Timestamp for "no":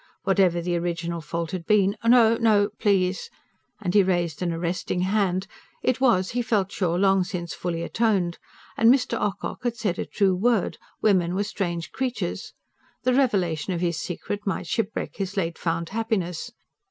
2.03-2.35, 2.35-2.69